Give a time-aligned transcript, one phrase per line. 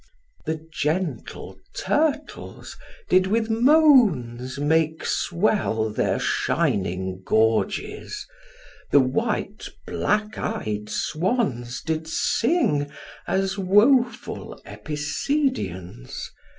[0.47, 2.75] The gentle turtles
[3.07, 8.25] did with moans make swell Their shining gorges;
[8.89, 12.89] the white black ey'd swans Did sing
[13.27, 16.31] as woful epicedians.